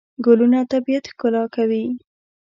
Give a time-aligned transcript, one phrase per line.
[0.25, 1.85] ګلونه طبیعت ښکلا کوي.